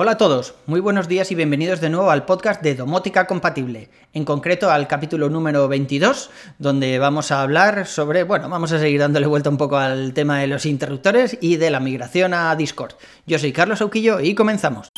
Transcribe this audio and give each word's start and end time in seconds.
Hola 0.00 0.12
a 0.12 0.16
todos, 0.16 0.54
muy 0.66 0.78
buenos 0.78 1.08
días 1.08 1.32
y 1.32 1.34
bienvenidos 1.34 1.80
de 1.80 1.90
nuevo 1.90 2.12
al 2.12 2.24
podcast 2.24 2.62
de 2.62 2.76
Domótica 2.76 3.26
Compatible, 3.26 3.90
en 4.12 4.24
concreto 4.24 4.70
al 4.70 4.86
capítulo 4.86 5.28
número 5.28 5.66
22, 5.66 6.30
donde 6.60 7.00
vamos 7.00 7.32
a 7.32 7.42
hablar 7.42 7.84
sobre, 7.84 8.22
bueno, 8.22 8.48
vamos 8.48 8.70
a 8.70 8.78
seguir 8.78 9.00
dándole 9.00 9.26
vuelta 9.26 9.50
un 9.50 9.56
poco 9.56 9.76
al 9.76 10.14
tema 10.14 10.38
de 10.38 10.46
los 10.46 10.66
interruptores 10.66 11.36
y 11.40 11.56
de 11.56 11.72
la 11.72 11.80
migración 11.80 12.32
a 12.32 12.54
Discord. 12.54 12.92
Yo 13.26 13.40
soy 13.40 13.50
Carlos 13.50 13.80
Auquillo 13.80 14.20
y 14.20 14.36
comenzamos. 14.36 14.88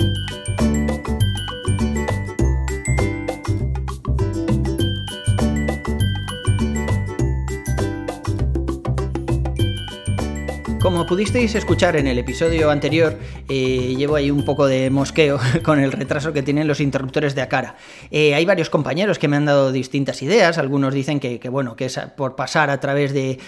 Como 10.91 11.07
pudisteis 11.07 11.55
escuchar 11.55 11.95
en 11.95 12.09
el 12.09 12.19
episodio 12.19 12.69
anterior, 12.69 13.17
eh, 13.49 13.95
llevo 13.97 14.17
ahí 14.17 14.29
un 14.29 14.45
poco 14.45 14.67
de 14.67 14.91
mosqueo 14.91 15.39
con 15.63 15.79
el 15.79 15.93
retraso 15.93 16.33
que 16.33 16.43
tienen 16.43 16.67
los 16.67 16.81
interruptores 16.81 17.37
de 17.37 17.43
Acara. 17.43 17.77
Eh, 18.11 18.35
hay 18.35 18.45
varios 18.45 18.71
compañeros 18.71 19.17
que 19.21 19.29
me 19.29 19.37
han 19.37 19.45
dado 19.45 19.71
distintas 19.71 20.21
ideas. 20.21 20.59
Algunos 20.59 20.93
dicen 20.93 21.21
que, 21.21 21.39
bueno, 21.49 21.77
que 21.77 21.85
es 21.85 21.97
por 22.17 22.35
pasar 22.35 22.71
a 22.71 22.81
través 22.81 23.15
de, 23.15 23.39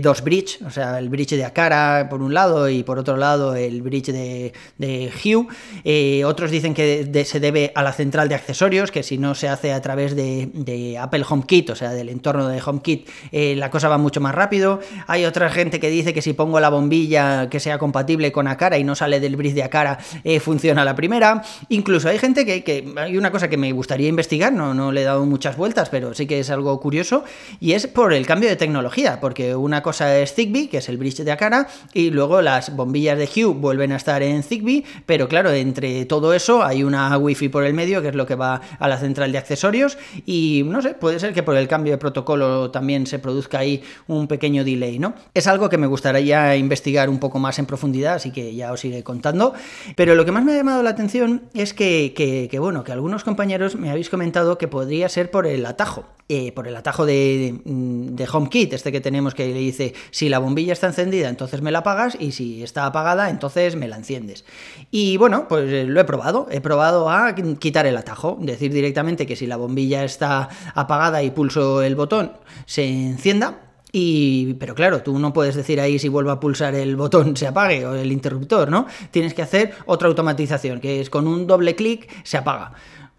dos 0.00 0.22
bridge, 0.22 0.62
o 0.64 0.70
sea, 0.70 0.96
el 1.00 1.08
bridge 1.08 1.30
de 1.30 1.44
Acara 1.44 2.06
por 2.08 2.22
un 2.22 2.32
lado 2.32 2.68
y 2.68 2.84
por 2.84 3.00
otro 3.00 3.16
lado 3.16 3.56
el 3.56 3.82
bridge 3.82 4.12
de, 4.12 4.52
de 4.78 5.10
Hue. 5.12 5.48
Eh, 5.82 6.24
otros 6.24 6.52
dicen 6.52 6.74
que 6.74 7.24
se 7.24 7.40
debe 7.40 7.72
a 7.74 7.82
la 7.82 7.92
central 7.92 8.28
de 8.28 8.36
accesorios, 8.36 8.92
que 8.92 9.02
si 9.02 9.18
no 9.18 9.34
se 9.34 9.48
hace 9.48 9.72
a 9.72 9.82
través 9.82 10.14
de, 10.14 10.96
Apple 11.00 11.24
HomeKit, 11.28 11.70
o 11.70 11.74
sea, 11.74 11.90
del 11.90 12.08
entorno 12.08 12.46
de 12.46 12.62
HomeKit, 12.64 13.08
la 13.32 13.68
cosa 13.68 13.88
va 13.88 13.98
mucho 13.98 14.20
más 14.20 14.32
rápido. 14.32 14.78
Hay 15.08 15.24
otra 15.24 15.50
gente 15.50 15.80
que 15.80 15.90
dice 15.90 16.14
que 16.14 16.22
si 16.22 16.34
pongo 16.34 16.60
la 16.60 16.68
bombilla 16.68 16.83
que 16.88 17.60
sea 17.60 17.78
compatible 17.78 18.32
con 18.32 18.46
Acara 18.46 18.78
y 18.78 18.84
no 18.84 18.94
sale 18.94 19.20
del 19.20 19.36
bridge 19.36 19.54
de 19.54 19.62
Acara, 19.62 19.98
eh, 20.24 20.40
funciona 20.40 20.84
la 20.84 20.94
primera. 20.94 21.42
Incluso 21.68 22.08
hay 22.08 22.18
gente 22.18 22.44
que, 22.44 22.92
hay 22.96 23.16
una 23.16 23.30
cosa 23.30 23.48
que 23.48 23.56
me 23.56 23.72
gustaría 23.72 24.08
investigar, 24.08 24.52
no, 24.52 24.74
no 24.74 24.92
le 24.92 25.02
he 25.02 25.04
dado 25.04 25.24
muchas 25.26 25.56
vueltas, 25.56 25.88
pero 25.88 26.14
sí 26.14 26.26
que 26.26 26.40
es 26.40 26.50
algo 26.50 26.78
curioso, 26.80 27.24
y 27.60 27.72
es 27.72 27.86
por 27.86 28.12
el 28.12 28.26
cambio 28.26 28.48
de 28.48 28.56
tecnología, 28.56 29.20
porque 29.20 29.54
una 29.54 29.82
cosa 29.82 30.18
es 30.18 30.34
Zigbee, 30.34 30.68
que 30.68 30.78
es 30.78 30.88
el 30.88 30.96
bridge 30.96 31.22
de 31.22 31.32
Acara, 31.32 31.68
y 31.92 32.10
luego 32.10 32.42
las 32.42 32.74
bombillas 32.74 33.18
de 33.18 33.28
Hue 33.34 33.54
vuelven 33.54 33.92
a 33.92 33.96
estar 33.96 34.22
en 34.22 34.42
Zigbee, 34.42 34.84
pero 35.06 35.28
claro, 35.28 35.50
entre 35.50 36.04
todo 36.04 36.34
eso 36.34 36.62
hay 36.62 36.82
una 36.82 37.16
Wi-Fi 37.16 37.48
por 37.48 37.64
el 37.64 37.74
medio, 37.74 38.02
que 38.02 38.08
es 38.08 38.14
lo 38.14 38.26
que 38.26 38.34
va 38.34 38.60
a 38.78 38.88
la 38.88 38.98
central 38.98 39.32
de 39.32 39.38
accesorios, 39.38 39.98
y 40.26 40.62
no 40.66 40.82
sé, 40.82 40.94
puede 40.94 41.18
ser 41.18 41.32
que 41.32 41.42
por 41.42 41.56
el 41.56 41.68
cambio 41.68 41.92
de 41.92 41.98
protocolo 41.98 42.70
también 42.70 43.06
se 43.06 43.18
produzca 43.18 43.58
ahí 43.58 43.82
un 44.06 44.26
pequeño 44.26 44.64
delay, 44.64 44.98
¿no? 44.98 45.14
Es 45.32 45.46
algo 45.46 45.68
que 45.68 45.78
me 45.78 45.86
gustaría 45.86 46.56
investigar 46.56 46.73
un 47.08 47.18
poco 47.18 47.38
más 47.38 47.58
en 47.58 47.66
profundidad, 47.66 48.14
así 48.14 48.30
que 48.30 48.54
ya 48.54 48.72
os 48.72 48.84
iré 48.84 49.02
contando. 49.02 49.54
Pero 49.96 50.14
lo 50.14 50.24
que 50.24 50.32
más 50.32 50.44
me 50.44 50.52
ha 50.52 50.56
llamado 50.56 50.82
la 50.82 50.90
atención 50.90 51.42
es 51.54 51.74
que, 51.74 52.48
bueno, 52.58 52.84
que 52.84 52.92
algunos 52.92 53.24
compañeros 53.24 53.76
me 53.76 53.90
habéis 53.90 54.10
comentado 54.10 54.58
que 54.58 54.68
podría 54.68 55.08
ser 55.08 55.30
por 55.30 55.46
el 55.46 55.64
atajo. 55.66 56.04
Eh, 56.30 56.52
por 56.52 56.66
el 56.66 56.74
atajo 56.74 57.04
de, 57.04 57.60
de, 57.66 58.26
HomeKit, 58.26 58.72
este 58.72 58.90
que 58.90 59.02
tenemos 59.02 59.34
que 59.34 59.46
le 59.46 59.58
dice, 59.58 59.92
si 60.10 60.30
la 60.30 60.38
bombilla 60.38 60.72
está 60.72 60.86
encendida, 60.86 61.28
entonces 61.28 61.60
me 61.60 61.70
la 61.70 61.80
apagas, 61.80 62.16
y 62.18 62.32
si 62.32 62.62
está 62.62 62.86
apagada, 62.86 63.28
entonces 63.28 63.76
me 63.76 63.88
la 63.88 63.96
enciendes. 63.96 64.46
Y 64.90 65.18
bueno, 65.18 65.48
pues 65.48 65.70
eh, 65.70 65.84
lo 65.84 66.00
he 66.00 66.04
probado, 66.04 66.46
he 66.50 66.62
probado 66.62 67.10
a 67.10 67.34
quitar 67.34 67.84
el 67.84 67.98
atajo, 67.98 68.38
decir 68.40 68.72
directamente 68.72 69.26
que 69.26 69.36
si 69.36 69.46
la 69.46 69.58
bombilla 69.58 70.02
está 70.02 70.48
apagada 70.74 71.22
y 71.22 71.30
pulso 71.30 71.82
el 71.82 71.94
botón, 71.94 72.32
se 72.64 72.86
encienda, 72.86 73.58
y, 73.96 74.54
pero 74.54 74.74
claro, 74.74 75.02
tú 75.04 75.20
no 75.20 75.32
puedes 75.32 75.54
decir 75.54 75.80
ahí 75.80 76.00
si 76.00 76.08
vuelvo 76.08 76.32
a 76.32 76.40
pulsar 76.40 76.74
el 76.74 76.96
botón 76.96 77.36
se 77.36 77.46
apague 77.46 77.86
o 77.86 77.94
el 77.94 78.10
interruptor, 78.10 78.68
¿no? 78.68 78.86
Tienes 79.12 79.34
que 79.34 79.42
hacer 79.42 79.72
otra 79.86 80.08
automatización, 80.08 80.80
que 80.80 81.00
es 81.00 81.10
con 81.10 81.28
un 81.28 81.46
doble 81.46 81.76
clic 81.76 82.10
se 82.24 82.36
apaga 82.36 82.72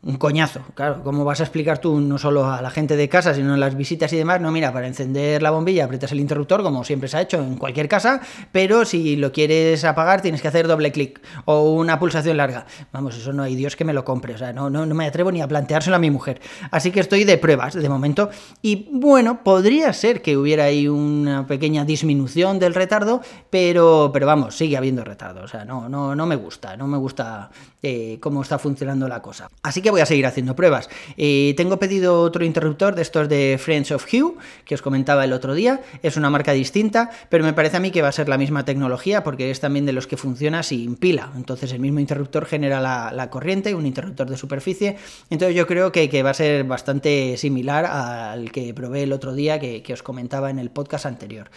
un 0.06 0.17
coñazo. 0.17 0.61
Claro, 0.75 1.02
¿cómo 1.03 1.25
vas 1.25 1.39
a 1.39 1.44
explicar 1.44 1.80
tú 1.80 2.00
no 2.00 2.20
solo 2.20 2.45
a 2.45 2.61
la 2.61 2.70
gente 2.70 2.95
de 2.95 3.09
casa, 3.09 3.34
sino 3.34 3.56
en 3.56 3.59
las 3.59 3.75
visitas 3.75 4.14
y 4.14 4.17
demás? 4.17 4.39
No, 4.39 4.52
mira, 4.52 4.72
para 4.72 4.86
encender 4.86 5.42
la 5.42 5.50
bombilla 5.50 5.85
aprietas 5.85 6.12
el 6.12 6.19
interruptor, 6.19 6.62
como 6.62 6.84
siempre 6.84 7.09
se 7.09 7.18
ha 7.18 7.22
hecho 7.22 7.38
en 7.40 7.57
cualquier 7.57 7.90
casa, 7.90 8.22
pero 8.52 8.85
si 8.85 9.16
lo 9.16 9.31
quieres 9.31 9.84
apagar 9.84 10.22
tienes 10.22 10.44
que 10.44 10.47
hacer 10.47 10.68
doble 10.68 10.91
clic 10.91 11.19
o 11.46 11.72
una 11.74 11.97
pulsación 11.97 12.38
larga. 12.38 12.68
Vamos, 12.91 13.18
eso 13.18 13.34
no 13.34 13.41
hay 13.41 13.56
Dios 13.56 13.75
que 13.75 13.84
me 13.84 13.94
lo 13.94 14.06
compre, 14.06 14.35
o 14.35 14.38
sea, 14.38 14.53
no, 14.53 14.69
no, 14.69 14.85
no 14.85 14.94
me 14.94 15.07
atrevo 15.07 15.31
ni 15.31 15.41
a 15.41 15.47
planteárselo 15.47 15.96
a 15.96 16.00
mi 16.00 16.12
mujer. 16.12 16.40
Así 16.69 16.91
que 16.91 17.00
estoy 17.00 17.24
de 17.24 17.40
pruebas 17.40 17.74
de 17.74 17.90
momento. 17.90 18.30
Y 18.62 18.88
bueno, 18.91 19.44
podría 19.44 19.91
ser 19.91 20.22
que 20.22 20.38
hubiera 20.38 20.66
ahí 20.66 20.88
una 20.88 21.47
pequeña 21.47 21.84
disminución 21.84 22.59
del 22.59 22.75
retardo, 22.75 23.22
pero, 23.50 24.12
pero 24.13 24.28
vamos, 24.28 24.56
sigue 24.56 24.78
habiendo 24.78 25.03
retardo. 25.03 25.41
O 25.41 25.47
sea, 25.47 25.66
no, 25.66 25.90
no, 25.90 26.16
no 26.16 26.25
me 26.28 26.35
gusta, 26.35 26.78
no 26.78 26.85
me 26.85 27.00
gusta 27.00 27.50
eh, 27.81 28.19
cómo 28.19 28.44
está 28.44 28.59
funcionando 28.59 29.07
la 29.07 29.22
cosa. 29.22 29.47
Así 29.63 29.81
que 29.81 29.94
voy 29.95 30.01
a 30.01 30.06
seguir 30.06 30.25
haciendo 30.25 30.57
pruebas. 30.57 30.89
Eh, 31.16 31.53
tengo 31.56 31.79
pedido 31.79 32.19
otro 32.19 32.44
interruptor 32.44 32.95
de 32.95 33.01
estos 33.01 33.29
de 33.29 33.57
Friends 33.57 33.91
of 33.91 34.06
Hue, 34.11 34.35
que 34.66 34.75
os 34.75 34.81
comentaba 34.81 35.23
el 35.23 35.31
otro 35.31 35.53
día. 35.53 35.79
Es 36.03 36.17
una 36.17 36.29
marca 36.29 36.51
distinta, 36.51 37.11
pero 37.29 37.45
me 37.45 37.53
parece 37.53 37.78
a 37.78 37.79
mí 37.79 37.91
que 37.91 38.01
va 38.01 38.09
a 38.09 38.11
ser 38.11 38.28
la 38.28 38.38
misma 38.38 38.66
tecnología 38.66 39.23
porque 39.23 39.51
es 39.51 39.61
también 39.61 39.85
de 39.85 39.94
los 39.94 40.06
que 40.06 40.17
funciona 40.17 40.63
sin 40.63 40.97
pila. 40.97 41.31
Entonces 41.38 41.72
el 41.72 41.79
mismo 41.79 42.01
interruptor 42.01 42.45
genera 42.45 42.81
la, 42.81 43.29
corriente, 43.29 43.73
un 43.73 43.85
interruptor 43.85 44.29
de 44.29 44.35
superficie. 44.35 44.97
Entonces 45.29 45.56
yo 45.56 45.66
creo 45.66 45.94
que, 45.94 46.23
va 46.23 46.31
a 46.31 46.33
ser 46.33 46.66
bastante 46.66 47.38
similar 47.38 47.85
al 47.85 48.51
que 48.51 48.73
probé 48.73 49.03
el 49.03 49.13
otro 49.13 49.33
día 49.33 49.62
que, 49.62 49.81
que 49.81 49.94
os 49.94 50.03
comentaba 50.03 50.50
en 50.50 50.59
el 50.59 50.72
podcast 50.72 51.06
anterior. 51.06 51.50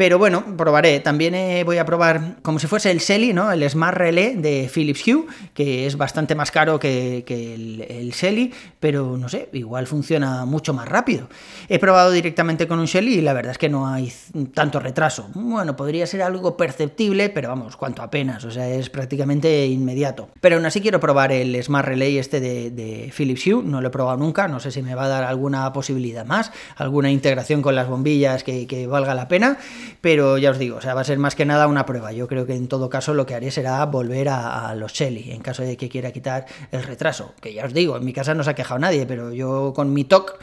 Pero 0.00 0.18
bueno, 0.18 0.56
probaré. 0.56 1.00
También 1.00 1.34
eh, 1.34 1.62
voy 1.62 1.76
a 1.76 1.84
probar 1.84 2.36
como 2.40 2.58
si 2.58 2.66
fuese 2.66 2.90
el 2.90 3.00
Shelly, 3.00 3.34
¿no? 3.34 3.52
El 3.52 3.68
Smart 3.68 3.98
Relay 3.98 4.34
de 4.34 4.70
Philips 4.72 5.06
Hue, 5.06 5.26
que 5.52 5.86
es 5.86 5.98
bastante 5.98 6.34
más 6.34 6.50
caro 6.50 6.80
que, 6.80 7.22
el, 7.28 7.69
el 7.88 8.10
Shelly, 8.12 8.52
pero 8.78 9.16
no 9.16 9.28
sé, 9.28 9.48
igual 9.52 9.86
funciona 9.86 10.44
mucho 10.44 10.72
más 10.72 10.88
rápido. 10.88 11.28
He 11.68 11.78
probado 11.78 12.10
directamente 12.10 12.66
con 12.66 12.78
un 12.78 12.86
Shelly 12.86 13.14
y 13.14 13.20
la 13.20 13.32
verdad 13.32 13.52
es 13.52 13.58
que 13.58 13.68
no 13.68 13.86
hay 13.86 14.12
tanto 14.54 14.80
retraso. 14.80 15.28
Bueno, 15.34 15.76
podría 15.76 16.06
ser 16.06 16.22
algo 16.22 16.56
perceptible, 16.56 17.28
pero 17.28 17.48
vamos, 17.48 17.76
cuanto 17.76 18.02
apenas, 18.02 18.44
o 18.44 18.50
sea, 18.50 18.68
es 18.68 18.90
prácticamente 18.90 19.66
inmediato. 19.66 20.28
Pero 20.40 20.56
aún 20.56 20.66
así 20.66 20.80
quiero 20.80 21.00
probar 21.00 21.32
el 21.32 21.62
Smart 21.62 21.86
Relay 21.86 22.18
este 22.18 22.40
de, 22.40 23.12
Philips 23.16 23.46
Hue, 23.46 23.62
no 23.62 23.80
lo 23.80 23.88
he 23.88 23.90
probado 23.90 24.18
nunca, 24.18 24.48
no 24.48 24.60
sé 24.60 24.70
si 24.70 24.82
me 24.82 24.94
va 24.94 25.04
a 25.04 25.08
dar 25.08 25.24
alguna 25.24 25.72
posibilidad 25.72 26.24
más, 26.24 26.52
alguna 26.76 27.10
integración 27.10 27.62
con 27.62 27.74
las 27.74 27.88
bombillas 27.88 28.44
que, 28.44 28.86
valga 28.90 29.14
la 29.14 29.28
pena 29.28 29.58
pero 30.00 30.38
ya 30.38 30.50
os 30.50 30.58
digo, 30.58 30.78
o 30.78 30.80
sea, 30.80 30.94
va 30.94 31.02
a 31.02 31.04
ser 31.04 31.18
más 31.18 31.34
que 31.34 31.44
nada 31.44 31.66
una 31.66 31.84
prueba. 31.86 32.12
Yo 32.12 32.26
creo 32.26 32.46
que 32.46 32.54
en 32.54 32.68
todo 32.68 32.88
caso 32.88 33.14
lo 33.14 33.26
que 33.26 33.34
haré 33.34 33.50
será 33.50 33.84
volver 33.86 34.28
a, 34.28 34.74
los 34.74 34.92
Shelly, 34.92 35.32
en 35.32 35.42
caso 35.42 35.62
de 35.62 35.76
que 35.76 35.88
quiera 35.88 36.12
quitar 36.12 36.46
el 36.72 36.82
retraso. 36.82 37.34
Que 37.40 37.52
ya 37.52 37.59
os 37.64 37.72
digo, 37.72 37.96
en 37.96 38.04
mi 38.04 38.12
casa 38.12 38.34
no 38.34 38.44
se 38.44 38.50
ha 38.50 38.54
quejado 38.54 38.78
nadie, 38.78 39.06
pero 39.06 39.32
yo 39.32 39.72
con 39.74 39.92
mi 39.92 40.04
TOC 40.04 40.38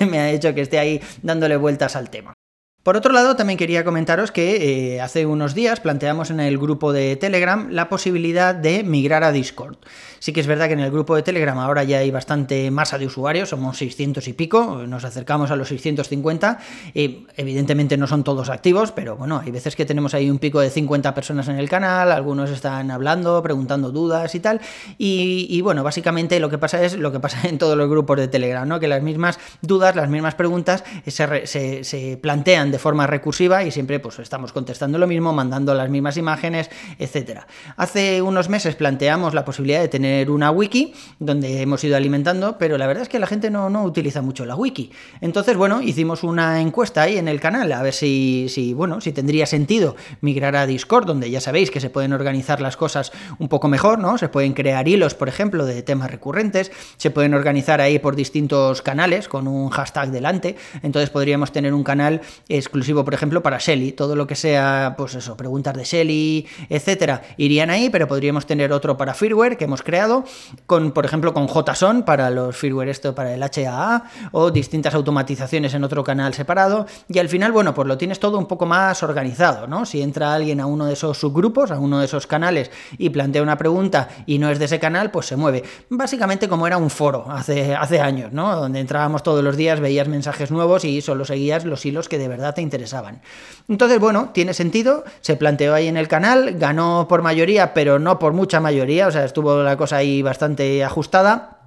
me 0.10 0.18
ha 0.18 0.30
hecho 0.30 0.54
que 0.54 0.62
esté 0.62 0.78
ahí 0.78 1.00
dándole 1.22 1.56
vueltas 1.56 1.96
al 1.96 2.10
tema. 2.10 2.34
Por 2.82 2.96
otro 2.96 3.12
lado, 3.12 3.36
también 3.36 3.56
quería 3.56 3.84
comentaros 3.84 4.32
que 4.32 4.94
eh, 4.96 5.00
hace 5.00 5.24
unos 5.24 5.54
días 5.54 5.78
planteamos 5.78 6.30
en 6.30 6.40
el 6.40 6.58
grupo 6.58 6.92
de 6.92 7.14
Telegram 7.14 7.68
la 7.70 7.88
posibilidad 7.88 8.56
de 8.56 8.82
migrar 8.82 9.22
a 9.22 9.30
Discord. 9.30 9.76
Sí 10.18 10.32
que 10.32 10.40
es 10.40 10.48
verdad 10.48 10.66
que 10.66 10.72
en 10.72 10.80
el 10.80 10.90
grupo 10.90 11.14
de 11.14 11.22
Telegram 11.22 11.56
ahora 11.58 11.84
ya 11.84 11.98
hay 11.98 12.10
bastante 12.10 12.72
masa 12.72 12.98
de 12.98 13.06
usuarios, 13.06 13.50
somos 13.50 13.78
600 13.78 14.26
y 14.26 14.32
pico, 14.32 14.82
nos 14.84 15.04
acercamos 15.04 15.52
a 15.52 15.56
los 15.56 15.68
650. 15.68 16.58
y 16.92 17.24
evidentemente 17.36 17.96
no 17.96 18.08
son 18.08 18.24
todos 18.24 18.48
activos, 18.48 18.90
pero 18.90 19.16
bueno, 19.16 19.40
hay 19.44 19.52
veces 19.52 19.76
que 19.76 19.84
tenemos 19.84 20.14
ahí 20.14 20.28
un 20.28 20.40
pico 20.40 20.58
de 20.58 20.70
50 20.70 21.14
personas 21.14 21.46
en 21.46 21.60
el 21.60 21.68
canal, 21.68 22.10
algunos 22.10 22.50
están 22.50 22.90
hablando, 22.90 23.40
preguntando 23.44 23.92
dudas 23.92 24.34
y 24.34 24.40
tal. 24.40 24.60
Y, 24.98 25.60
bueno, 25.60 25.84
básicamente 25.84 26.40
lo 26.40 26.50
que 26.50 26.58
pasa 26.58 26.82
es 26.82 26.96
lo 26.96 27.12
que 27.12 27.20
pasa 27.20 27.48
en 27.48 27.58
todos 27.58 27.76
los 27.76 27.88
grupos 27.88 28.16
de 28.16 28.26
Telegram, 28.26 28.66
¿no? 28.66 28.80
Que 28.80 28.88
las 28.88 29.02
mismas 29.04 29.38
dudas, 29.60 29.94
las 29.94 30.08
mismas 30.08 30.34
preguntas 30.34 30.82
se, 31.06 31.46
se 31.84 32.16
plantean 32.20 32.71
de 32.72 32.78
forma 32.78 33.06
recursiva 33.06 33.62
y 33.62 33.70
siempre 33.70 34.00
pues 34.00 34.18
estamos 34.18 34.52
contestando 34.52 34.98
lo 34.98 35.06
mismo, 35.06 35.32
mandando 35.32 35.74
las 35.74 35.88
mismas 35.88 36.16
imágenes, 36.16 36.70
etcétera. 36.98 37.46
Hace 37.76 38.22
unos 38.22 38.48
meses 38.48 38.74
planteamos 38.74 39.34
la 39.34 39.44
posibilidad 39.44 39.80
de 39.80 39.88
tener 39.88 40.30
una 40.30 40.50
wiki 40.50 40.94
donde 41.20 41.62
hemos 41.62 41.84
ido 41.84 41.96
alimentando, 41.96 42.58
pero 42.58 42.78
la 42.78 42.86
verdad 42.86 43.04
es 43.04 43.08
que 43.08 43.20
la 43.20 43.26
gente 43.26 43.50
no, 43.50 43.70
no 43.70 43.84
utiliza 43.84 44.22
mucho 44.22 44.44
la 44.44 44.56
wiki. 44.56 44.90
Entonces, 45.20 45.56
bueno, 45.56 45.80
hicimos 45.82 46.24
una 46.24 46.60
encuesta 46.60 47.02
ahí 47.02 47.18
en 47.18 47.28
el 47.28 47.40
canal 47.40 47.70
a 47.70 47.82
ver 47.82 47.94
si, 47.94 48.46
si, 48.48 48.74
bueno, 48.74 49.00
si 49.00 49.12
tendría 49.12 49.46
sentido 49.46 49.94
migrar 50.20 50.56
a 50.56 50.66
Discord, 50.66 51.06
donde 51.06 51.30
ya 51.30 51.40
sabéis 51.40 51.70
que 51.70 51.80
se 51.80 51.90
pueden 51.90 52.12
organizar 52.12 52.60
las 52.60 52.76
cosas 52.76 53.12
un 53.38 53.48
poco 53.48 53.68
mejor, 53.68 53.98
¿no? 53.98 54.18
Se 54.18 54.28
pueden 54.28 54.54
crear 54.54 54.88
hilos, 54.88 55.14
por 55.14 55.28
ejemplo, 55.28 55.66
de 55.66 55.82
temas 55.82 56.10
recurrentes, 56.10 56.72
se 56.96 57.10
pueden 57.10 57.34
organizar 57.34 57.80
ahí 57.80 57.98
por 57.98 58.16
distintos 58.16 58.82
canales 58.82 59.28
con 59.28 59.46
un 59.46 59.68
hashtag 59.70 60.10
delante, 60.10 60.56
entonces 60.82 61.10
podríamos 61.10 61.52
tener 61.52 61.74
un 61.74 61.84
canal 61.84 62.22
exclusivo, 62.62 63.04
por 63.04 63.14
ejemplo, 63.14 63.42
para 63.42 63.58
Shelly. 63.58 63.92
Todo 63.92 64.16
lo 64.16 64.26
que 64.26 64.34
sea, 64.34 64.94
pues 64.96 65.14
eso, 65.14 65.36
preguntas 65.36 65.74
de 65.74 65.84
Shelly, 65.84 66.46
etcétera, 66.68 67.22
irían 67.36 67.70
ahí, 67.70 67.90
pero 67.90 68.08
podríamos 68.08 68.46
tener 68.46 68.72
otro 68.72 68.96
para 68.96 69.14
firmware 69.14 69.56
que 69.56 69.64
hemos 69.64 69.82
creado, 69.82 70.24
con, 70.66 70.92
por 70.92 71.04
ejemplo, 71.04 71.34
con 71.34 71.48
JSON 71.48 72.02
para 72.02 72.30
los 72.30 72.56
firmware 72.56 72.88
esto 72.88 73.14
para 73.14 73.34
el 73.34 73.42
HAA, 73.42 74.04
o 74.32 74.50
distintas 74.50 74.94
automatizaciones 74.94 75.74
en 75.74 75.84
otro 75.84 76.04
canal 76.04 76.34
separado. 76.34 76.86
Y 77.08 77.18
al 77.18 77.28
final, 77.28 77.52
bueno, 77.52 77.74
pues 77.74 77.86
lo 77.86 77.98
tienes 77.98 78.20
todo 78.20 78.38
un 78.38 78.46
poco 78.46 78.66
más 78.66 79.02
organizado, 79.02 79.66
¿no? 79.66 79.84
Si 79.84 80.00
entra 80.00 80.34
alguien 80.34 80.60
a 80.60 80.66
uno 80.66 80.86
de 80.86 80.94
esos 80.94 81.18
subgrupos, 81.18 81.70
a 81.70 81.78
uno 81.78 81.98
de 81.98 82.06
esos 82.06 82.26
canales 82.26 82.70
y 82.98 83.10
plantea 83.10 83.42
una 83.42 83.58
pregunta 83.58 84.08
y 84.26 84.38
no 84.38 84.48
es 84.50 84.58
de 84.58 84.66
ese 84.66 84.78
canal, 84.78 85.10
pues 85.10 85.26
se 85.26 85.36
mueve. 85.36 85.62
Básicamente 85.88 86.48
como 86.48 86.66
era 86.66 86.76
un 86.76 86.90
foro 86.90 87.26
hace, 87.30 87.74
hace 87.74 88.00
años, 88.00 88.32
¿no? 88.32 88.54
Donde 88.54 88.80
entrábamos 88.80 89.22
todos 89.22 89.42
los 89.42 89.56
días, 89.56 89.80
veías 89.80 90.08
mensajes 90.08 90.50
nuevos 90.50 90.84
y 90.84 91.00
solo 91.00 91.24
seguías 91.24 91.64
los 91.64 91.84
hilos 91.84 92.08
que 92.08 92.18
de 92.18 92.28
verdad 92.28 92.51
te 92.52 92.62
interesaban. 92.62 93.22
Entonces, 93.68 93.98
bueno, 93.98 94.30
tiene 94.32 94.54
sentido, 94.54 95.04
se 95.20 95.36
planteó 95.36 95.74
ahí 95.74 95.88
en 95.88 95.96
el 95.96 96.08
canal, 96.08 96.54
ganó 96.58 97.06
por 97.08 97.22
mayoría, 97.22 97.74
pero 97.74 97.98
no 97.98 98.18
por 98.18 98.32
mucha 98.32 98.60
mayoría, 98.60 99.06
o 99.06 99.10
sea, 99.10 99.24
estuvo 99.24 99.62
la 99.62 99.76
cosa 99.76 99.96
ahí 99.96 100.22
bastante 100.22 100.84
ajustada. 100.84 101.61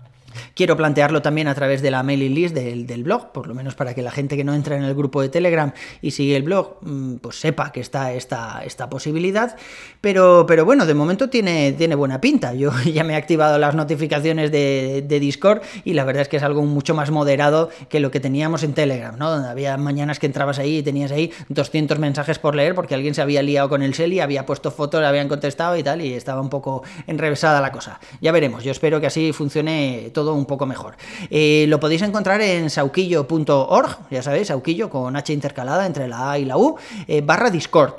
Quiero 0.53 0.77
plantearlo 0.77 1.21
también 1.21 1.47
a 1.47 1.55
través 1.55 1.81
de 1.81 1.91
la 1.91 2.03
mailing 2.03 2.33
list 2.33 2.55
del, 2.55 3.03
blog, 3.03 3.31
por 3.31 3.47
lo 3.47 3.53
menos 3.53 3.75
para 3.75 3.93
que 3.93 4.01
la 4.01 4.11
gente 4.11 4.37
que 4.37 4.43
no 4.43 4.53
entra 4.53 4.75
en 4.75 4.83
el 4.83 4.95
grupo 4.95 5.21
de 5.21 5.29
Telegram 5.29 5.73
y 6.01 6.11
sigue 6.11 6.35
el 6.35 6.43
blog, 6.43 6.77
mm, 6.81 7.15
pues 7.15 7.39
sepa 7.39 7.71
que 7.71 7.81
está 7.81 8.13
esta, 8.13 8.63
esta 8.63 8.89
posibilidad. 8.89 9.55
Pero, 10.01 10.45
pero 10.47 10.65
bueno, 10.65 10.85
de 10.85 10.93
momento 10.93 11.29
tiene, 11.29 11.73
tiene 11.73 11.95
buena 11.95 12.21
pinta. 12.21 12.53
Yo 12.53 12.71
ya 12.93 13.03
me 13.03 13.13
he 13.13 13.15
activado 13.15 13.57
las 13.57 13.75
notificaciones 13.75 14.51
de, 14.51 15.15
Discord 15.15 15.61
y 15.85 15.93
la 15.93 16.03
verdad 16.03 16.23
es 16.23 16.27
que 16.27 16.35
es 16.37 16.43
algo 16.43 16.61
mucho 16.63 16.93
más 16.93 17.09
moderado 17.09 17.69
que 17.87 18.01
lo 18.01 18.11
que 18.11 18.19
teníamos 18.19 18.63
en 18.63 18.73
Telegram, 18.73 19.17
¿no? 19.17 19.31
Donde 19.31 19.47
había 19.47 19.77
mañanas 19.77 20.19
que 20.19 20.25
entrabas 20.25 20.59
ahí 20.59 20.79
y 20.79 20.83
tenías 20.83 21.11
ahí 21.11 21.31
200 21.47 21.99
mensajes 21.99 22.37
por 22.37 22.53
leer 22.53 22.75
porque 22.75 22.95
alguien 22.95 23.13
se 23.13 23.21
había 23.21 23.41
liado 23.41 23.69
con 23.69 23.81
el 23.81 23.93
Selly, 23.93 24.19
había 24.19 24.45
puesto 24.45 24.71
fotos, 24.71 24.99
le 24.99 25.07
habían 25.07 25.29
contestado 25.29 25.77
y 25.77 25.83
tal, 25.83 26.01
y 26.01 26.13
estaba 26.13 26.41
un 26.41 26.49
poco 26.49 26.83
enrevesada 27.07 27.61
la 27.61 27.71
cosa. 27.71 27.99
Ya 28.19 28.33
veremos, 28.33 28.63
yo 28.63 28.71
espero 28.71 28.99
que 28.99 29.07
así 29.07 29.31
funcione 29.31 30.11
todo 30.13 30.24
un 30.33 30.45
poco 30.45 30.65
mejor. 30.65 30.95
Eh, 31.29 31.65
lo 31.67 31.79
podéis 31.79 32.01
encontrar 32.01 32.41
en 32.41 32.69
sauquillo.org, 32.69 33.97
ya 34.09 34.21
sabéis, 34.21 34.47
sauquillo 34.47 34.89
con 34.89 35.15
H 35.15 35.33
intercalada 35.33 35.85
entre 35.85 36.07
la 36.07 36.31
A 36.31 36.39
y 36.39 36.45
la 36.45 36.57
U, 36.57 36.77
eh, 37.07 37.21
barra 37.21 37.49
Discord. 37.49 37.93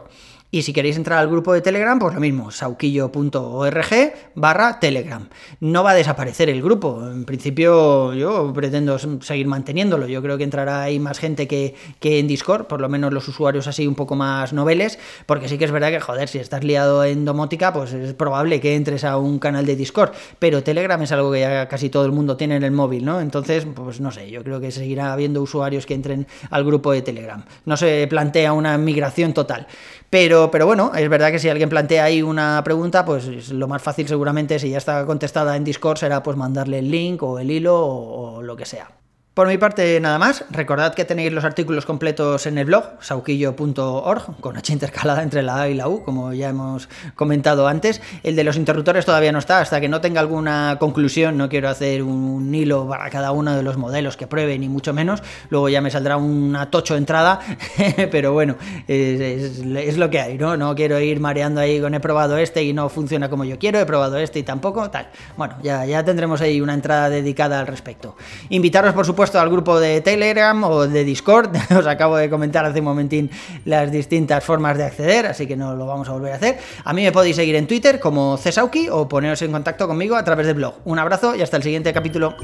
Y 0.57 0.63
si 0.63 0.73
queréis 0.73 0.97
entrar 0.97 1.19
al 1.19 1.29
grupo 1.29 1.53
de 1.53 1.61
Telegram, 1.61 1.99
pues 1.99 2.15
lo 2.15 2.21
mismo, 2.21 2.51
sauquillo.org 2.51 4.13
barra 4.37 4.81
Telegram. 4.81 5.29
No 5.61 5.85
va 5.85 5.91
a 5.91 5.95
desaparecer 5.95 6.49
el 6.49 6.63
grupo. 6.63 7.07
En 7.07 7.27
principio 7.27 8.15
yo 8.15 8.55
pretendo 8.55 8.99
seguir 9.21 9.49
manteniéndolo. 9.49 10.07
Yo 10.07 10.23
creo 10.23 10.39
que 10.39 10.45
entrará 10.45 10.81
ahí 10.81 10.99
más 10.99 11.19
gente 11.19 11.47
que, 11.47 11.75
que 12.01 12.21
en 12.21 12.27
Discord, 12.27 12.69
por 12.69 12.81
lo 12.81 12.89
menos 12.89 13.13
los 13.13 13.29
usuarios 13.29 13.67
así 13.67 13.87
un 13.87 13.95
poco 13.95 14.17
más 14.17 14.55
noveles, 14.55 14.99
porque 15.27 15.47
sí 15.47 15.59
que 15.59 15.67
es 15.67 15.71
verdad 15.73 15.91
que, 15.91 16.01
joder, 16.01 16.27
si 16.27 16.39
estás 16.39 16.65
liado 16.65 17.05
en 17.05 17.27
domótica, 17.27 17.75
pues 17.75 17.93
es 17.93 18.15
probable 18.15 18.59
que 18.59 18.77
entres 18.77 19.05
a 19.05 19.19
un 19.19 19.39
canal 19.39 19.67
de 19.67 19.77
Discord. 19.77 20.13
Pero 20.39 20.63
Telegram 20.63 21.03
es 21.03 21.13
algo 21.13 21.33
que 21.33 21.41
ya 21.41 21.69
casi 21.69 21.91
todo 21.91 22.07
el 22.07 22.13
mundo 22.13 22.39
tiene 22.39 22.57
en 22.57 22.63
el 22.63 22.73
móvil, 22.73 23.05
¿no? 23.05 23.21
Entonces, 23.21 23.67
pues 23.75 24.01
no 24.01 24.11
sé, 24.11 24.31
yo 24.31 24.43
creo 24.43 24.59
que 24.59 24.71
seguirá 24.71 25.13
habiendo 25.13 25.43
usuarios 25.43 25.85
que 25.85 25.93
entren 25.93 26.27
al 26.49 26.65
grupo 26.65 26.93
de 26.93 27.03
Telegram. 27.03 27.45
No 27.67 27.77
se 27.77 28.07
plantea 28.09 28.55
una 28.55 28.79
migración 28.79 29.35
total. 29.35 29.67
Pero, 30.09 30.46
pero 30.51 30.67
bueno, 30.67 30.93
es 30.95 31.09
verdad 31.09 31.31
que 31.31 31.39
si 31.39 31.49
alguien 31.49 31.69
plantea 31.69 32.05
ahí 32.05 32.23
una 32.23 32.63
pregunta, 32.65 33.05
pues 33.05 33.51
lo 33.51 33.69
más 33.69 33.83
fácil 33.83 34.09
seguramente, 34.09 34.59
si 34.59 34.71
ya 34.71 34.79
está 34.79 35.05
contestada 35.07 35.57
en 35.57 35.65
Discord, 35.65 35.99
será 35.99 36.23
pues 36.23 36.37
mandarle 36.37 36.79
el 36.79 36.91
link 36.91 37.23
o 37.23 37.39
el 37.39 37.51
hilo 37.51 37.77
o 37.79 38.43
lo 38.43 38.57
que 38.57 38.65
sea. 38.65 38.96
Por 39.37 39.49
mi 39.49 39.59
parte, 39.59 40.01
nada 40.01 40.19
más. 40.19 40.47
Recordad 40.49 40.95
que 40.95 41.05
tenéis 41.05 41.31
los 41.31 41.45
artículos 41.45 41.85
completos 41.85 42.47
en 42.47 42.57
el 42.57 42.65
blog, 42.65 42.85
sauquillo.org, 43.01 44.41
con 44.41 44.57
H 44.57 44.73
intercalada 44.73 45.23
entre 45.23 45.43
la 45.43 45.61
A 45.61 45.69
y 45.69 45.75
la 45.75 45.89
U, 45.89 46.03
como 46.05 46.33
ya 46.33 46.49
hemos 46.49 46.89
comentado 47.15 47.69
antes. 47.69 48.01
El 48.23 48.35
de 48.35 48.45
los 48.45 48.57
interruptores 48.57 49.05
todavía 49.05 49.33
no 49.33 49.39
está, 49.39 49.61
hasta 49.61 49.79
que 49.79 49.91
no 49.91 50.01
tenga 50.01 50.21
alguna 50.23 50.79
conclusión. 50.81 51.37
No 51.37 51.51
quiero 51.51 51.69
hacer 51.69 52.03
un 52.03 52.55
hilo 52.55 52.89
para 52.89 53.11
cada 53.11 53.33
uno 53.33 53.55
de 53.55 53.63
los 53.63 53.77
modelos 53.77 54.17
que 54.17 54.27
pruebe, 54.27 54.59
ni 54.59 54.71
mucho 54.71 54.95
menos. 54.95 55.23
Luego 55.51 55.69
ya 55.69 55.83
me 55.83 55.91
saldrá 55.91 56.17
una 56.17 56.71
tocho 56.71 56.97
entrada, 56.97 57.41
pero 58.11 58.33
bueno, 58.33 58.57
es, 58.89 59.59
lo 59.99 60.09
que 60.09 60.19
hay, 60.19 60.39
¿no? 60.39 60.57
No 60.57 60.75
quiero 60.75 60.99
ir 60.99 61.21
mareando 61.21 61.61
ahí 61.61 61.79
con 61.79 61.93
he 61.93 62.01
probado 62.01 62.39
este 62.39 62.65
y 62.65 62.73
no 62.73 62.89
funciona 62.89 63.29
como 63.29 63.45
yo 63.45 63.59
quiero, 63.59 63.81
he 63.81 63.85
probado 63.85 64.17
este 64.17 64.39
y 64.39 64.45
tampoco, 64.45 64.91
tal. 64.91 65.11
Bueno, 65.37 65.59
ya, 65.63 65.85
ya 65.85 66.03
tendremos 66.03 66.41
ahí 66.41 66.63
una 66.63 66.73
entrada 66.73 67.11
dedicada 67.11 67.61
al 67.61 67.67
respecto. 67.67 68.17
Invitaros, 68.49 68.95
por 68.95 69.05
supuesto, 69.27 69.41
al 69.41 69.51
grupo 69.51 69.81
de 69.81 70.01
Telegram 70.01 70.63
o 70.65 70.87
de 70.87 71.05
Discord. 71.05 71.51
Os 71.77 71.87
acabo 71.87 72.17
de 72.17 72.31
comentar 72.31 72.65
hace 72.65 72.79
un 72.79 72.85
momentín 72.85 73.31
las 73.65 73.91
distintas 73.91 74.45
formas 74.45 74.79
de 74.79 74.85
acceder, 74.85 75.27
así 75.27 75.47
que 75.47 75.57
no 75.57 75.75
lo 75.75 75.87
vamos 75.87 76.09
a 76.09 76.13
volver 76.13 76.33
a 76.33 76.37
hacer. 76.37 76.59
A 76.85 76.93
mí 76.93 77.03
me 77.03 77.13
podéis 77.13 77.37
seguir 77.37 77.57
en 77.57 77.67
Twitter 77.67 77.99
como 77.99 78.37
Cesauki 78.37 78.89
o 78.89 79.09
poneros 79.09 79.43
en 79.43 79.51
contacto 79.51 79.89
conmigo 79.89 80.15
a 80.17 80.25
través 80.25 80.47
del 80.47 80.57
blog. 80.57 80.75
Un 80.85 80.99
abrazo 80.99 81.35
y 81.35 81.43
hasta 81.43 81.57
el 81.57 81.63
siguiente 81.63 81.93
capítulo. 81.93 82.37